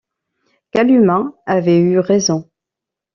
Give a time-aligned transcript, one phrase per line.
[0.71, 2.49] Kalumah avait eu raison.